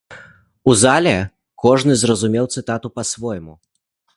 [0.71, 1.13] У зале
[1.65, 3.53] кожны зразумеў цытату па-свойму.